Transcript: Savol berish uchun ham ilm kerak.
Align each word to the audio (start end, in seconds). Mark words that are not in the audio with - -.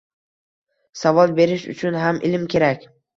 Savol 1.01 1.35
berish 1.39 1.65
uchun 1.73 1.99
ham 2.05 2.21
ilm 2.31 2.49
kerak. 2.55 2.89